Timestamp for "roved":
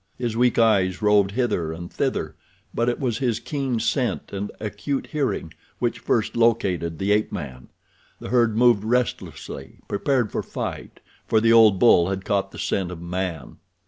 1.03-1.29